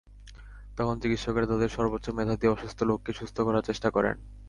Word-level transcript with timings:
তখন 0.77 0.95
চিকিৎসকেরা 1.01 1.47
তাঁদের 1.47 1.69
সর্বোচ্চ 1.69 2.05
মেধা 2.09 2.35
দিয়ে 2.35 2.53
অসুস্থ 2.53 2.79
লোককে 2.83 3.11
সুস্থ 3.13 3.37
করার 3.41 3.67
চেষ্টা 3.69 3.89
করেন। 3.89 4.15